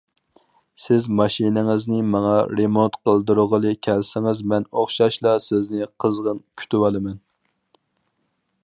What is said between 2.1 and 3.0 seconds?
ماڭا رېمونت